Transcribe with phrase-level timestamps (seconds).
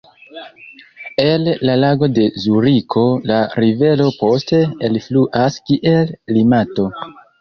[1.25, 3.03] El la Lago de Zuriko
[3.33, 6.89] la rivero poste elfluas kiel Limato.